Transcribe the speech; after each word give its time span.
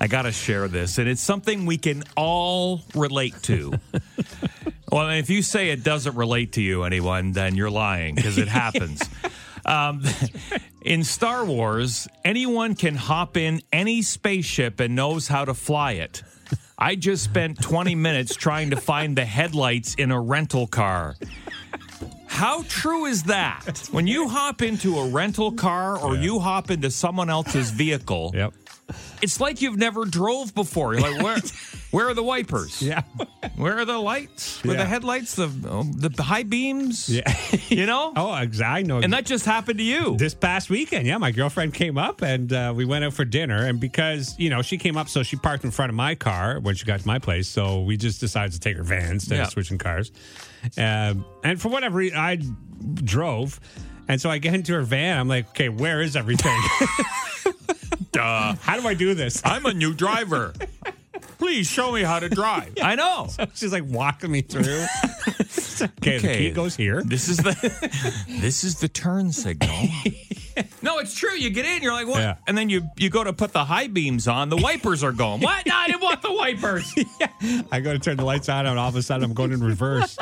I 0.00 0.06
got 0.06 0.22
to 0.22 0.32
share 0.32 0.66
this, 0.66 0.96
and 0.98 1.06
it's 1.08 1.20
something 1.20 1.66
we 1.66 1.76
can 1.76 2.02
all 2.16 2.80
relate 2.94 3.34
to. 3.42 3.74
well, 4.90 5.10
if 5.10 5.28
you 5.28 5.42
say 5.42 5.70
it 5.70 5.84
doesn't 5.84 6.16
relate 6.16 6.52
to 6.52 6.62
you, 6.62 6.84
anyone, 6.84 7.32
then 7.32 7.54
you're 7.54 7.70
lying 7.70 8.14
because 8.14 8.38
it 8.38 8.48
happens. 8.48 9.02
Um, 9.66 10.02
in 10.86 11.04
Star 11.04 11.44
Wars, 11.44 12.08
anyone 12.24 12.74
can 12.74 12.94
hop 12.94 13.36
in 13.36 13.60
any 13.70 14.00
spaceship 14.00 14.80
and 14.80 14.96
knows 14.96 15.28
how 15.28 15.44
to 15.44 15.52
fly 15.52 15.92
it. 15.92 16.22
I 16.78 16.96
just 16.96 17.22
spent 17.24 17.60
20 17.60 17.94
minutes 17.94 18.34
trying 18.34 18.70
to 18.70 18.76
find 18.76 19.16
the 19.16 19.26
headlights 19.26 19.94
in 19.96 20.10
a 20.10 20.20
rental 20.20 20.66
car. 20.66 21.16
How 22.26 22.62
true 22.68 23.04
is 23.04 23.24
that? 23.24 23.88
When 23.90 24.06
you 24.06 24.28
hop 24.28 24.62
into 24.62 24.98
a 24.98 25.08
rental 25.08 25.52
car 25.52 25.98
or 25.98 26.16
you 26.16 26.38
hop 26.40 26.70
into 26.70 26.90
someone 26.90 27.28
else's 27.28 27.70
vehicle, 27.70 28.32
Yep. 28.34 28.54
It's 29.22 29.40
like 29.40 29.60
you've 29.62 29.76
never 29.78 30.04
drove 30.04 30.54
before. 30.54 30.94
You're 30.94 31.02
like, 31.02 31.22
where, 31.22 31.36
where 31.90 32.08
are 32.08 32.14
the 32.14 32.22
wipers? 32.22 32.80
Yeah. 32.82 33.02
Where 33.56 33.78
are 33.78 33.84
the 33.84 33.98
lights? 33.98 34.62
Where 34.64 34.74
are 34.74 34.78
Yeah. 34.78 34.84
the 34.84 34.88
headlights? 34.88 35.34
The 35.36 35.50
oh, 35.68 35.82
the 35.84 36.22
high 36.22 36.42
beams? 36.44 37.08
Yeah. 37.08 37.32
You 37.70 37.86
know? 37.86 38.12
oh, 38.16 38.30
I 38.30 38.82
know. 38.82 38.98
And 38.98 39.12
that 39.12 39.24
just 39.26 39.44
happened 39.46 39.78
to 39.78 39.84
you. 39.84 40.16
this 40.16 40.34
past 40.34 40.70
weekend, 40.70 41.06
yeah, 41.06 41.18
my 41.18 41.30
girlfriend 41.30 41.72
came 41.72 41.96
up 41.96 42.20
and 42.20 42.52
uh, 42.52 42.72
we 42.74 42.84
went 42.84 43.04
out 43.04 43.12
for 43.12 43.24
dinner. 43.24 43.64
And 43.64 43.78
because 43.78 44.34
you 44.38 44.50
know 44.50 44.60
she 44.62 44.76
came 44.76 44.96
up, 44.96 45.08
so 45.08 45.22
she 45.22 45.36
parked 45.36 45.62
in 45.64 45.70
front 45.70 45.90
of 45.90 45.94
my 45.96 46.14
car 46.16 46.58
when 46.58 46.74
she 46.74 46.84
got 46.84 46.98
to 47.00 47.06
my 47.06 47.18
place. 47.20 47.48
So 47.48 47.82
we 47.82 47.96
just 47.96 48.18
decided 48.20 48.52
to 48.54 48.60
take 48.60 48.76
her 48.76 48.82
van 48.82 49.12
instead 49.12 49.36
Yeah. 49.36 49.42
of 49.44 49.50
switching 49.50 49.78
cars. 49.78 50.10
Um, 50.76 51.24
and 51.44 51.60
for 51.60 51.68
whatever 51.68 51.98
reason, 51.98 52.18
I 52.18 52.38
drove. 52.94 53.60
And 54.08 54.20
so 54.20 54.28
I 54.28 54.38
get 54.38 54.54
into 54.54 54.72
her 54.72 54.82
van. 54.82 55.18
I'm 55.18 55.28
like, 55.28 55.48
okay, 55.50 55.68
where 55.68 56.00
is 56.02 56.16
everything? 56.16 56.58
Duh. 58.20 58.54
How 58.60 58.78
do 58.78 58.86
I 58.86 58.92
do 58.92 59.14
this? 59.14 59.40
I'm 59.44 59.64
a 59.64 59.72
new 59.72 59.94
driver. 59.94 60.52
Please 61.38 61.66
show 61.66 61.90
me 61.90 62.02
how 62.02 62.18
to 62.18 62.28
drive. 62.28 62.74
I 62.82 62.94
know. 62.96 63.28
She's 63.54 63.72
like 63.72 63.84
walking 63.86 64.30
me 64.30 64.42
through. 64.42 64.62
okay, 65.82 66.18
the 66.18 66.34
key 66.36 66.50
goes 66.50 66.76
here. 66.76 67.02
This 67.02 67.30
is 67.30 67.38
the 67.38 67.54
this 68.28 68.62
is 68.62 68.78
the 68.78 68.88
turn 68.88 69.32
signal. 69.32 69.74
no, 70.82 70.98
it's 70.98 71.14
true. 71.14 71.34
You 71.34 71.48
get 71.48 71.64
in, 71.64 71.82
you're 71.82 71.94
like, 71.94 72.06
what? 72.06 72.18
Yeah. 72.18 72.36
And 72.46 72.58
then 72.58 72.68
you 72.68 72.90
you 72.98 73.08
go 73.08 73.24
to 73.24 73.32
put 73.32 73.54
the 73.54 73.64
high 73.64 73.86
beams 73.86 74.28
on. 74.28 74.50
The 74.50 74.58
wipers 74.58 75.02
are 75.02 75.12
going. 75.12 75.40
What? 75.40 75.64
No, 75.64 75.74
I 75.74 75.86
didn't 75.86 76.02
want 76.02 76.20
the 76.20 76.32
wipers. 76.32 76.94
I 77.72 77.80
go 77.80 77.94
to 77.94 77.98
turn 77.98 78.18
the 78.18 78.24
lights 78.26 78.50
on, 78.50 78.66
and 78.66 78.78
all 78.78 78.90
of 78.90 78.96
a 78.96 79.02
sudden 79.02 79.24
I'm 79.24 79.32
going 79.32 79.52
in 79.52 79.64
reverse. 79.64 80.18